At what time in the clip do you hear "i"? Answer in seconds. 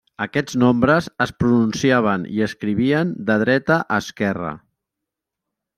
2.39-2.43